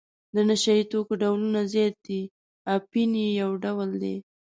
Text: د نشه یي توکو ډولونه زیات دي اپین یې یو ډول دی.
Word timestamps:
د 0.35 0.35
نشه 0.49 0.73
یي 0.77 0.83
توکو 0.91 1.13
ډولونه 1.21 1.59
زیات 1.73 1.95
دي 2.07 2.21
اپین 2.75 3.11
یې 3.21 3.29
یو 3.41 3.51
ډول 3.63 3.89
دی. 4.03 4.15